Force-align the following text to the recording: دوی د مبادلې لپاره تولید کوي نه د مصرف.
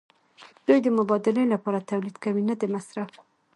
دوی 0.67 0.79
د 0.83 0.87
مبادلې 0.97 1.43
لپاره 1.53 1.85
تولید 1.89 2.15
کوي 2.23 2.43
نه 2.49 2.55
د 2.61 2.63
مصرف. 2.73 3.11